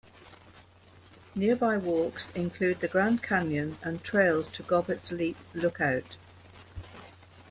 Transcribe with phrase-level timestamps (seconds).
[1.35, 6.15] Nearby walks include the Grand Canyon and trails to Govetts Leap lookout.